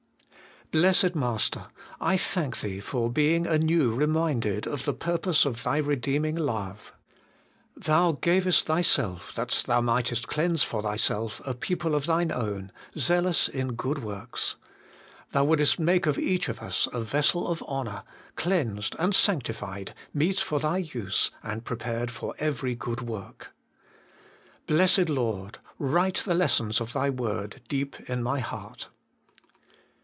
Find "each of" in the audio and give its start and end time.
16.17-16.61